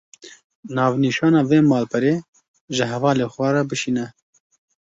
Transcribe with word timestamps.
Navnîşana 0.75 1.41
vê 1.49 1.59
malperê, 1.71 2.15
ji 2.75 2.83
hevalê 2.91 3.27
xwe 3.33 3.47
re 3.53 3.63
bişîne 3.69 4.05